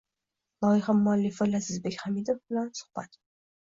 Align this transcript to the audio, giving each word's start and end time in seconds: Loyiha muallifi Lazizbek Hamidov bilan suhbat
Loyiha 0.65 0.95
muallifi 1.03 1.49
Lazizbek 1.53 2.01
Hamidov 2.07 2.43
bilan 2.49 2.77
suhbat 2.83 3.27